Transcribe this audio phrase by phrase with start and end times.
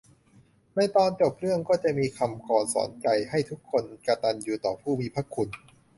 [0.75, 5.49] ในตอนจบเรื่องก็จะมีคำกลอนสอนใจให้ทุกคนกตัญญูต่อผู้มีพระคุณ